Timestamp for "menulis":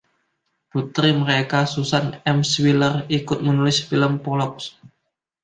3.45-3.77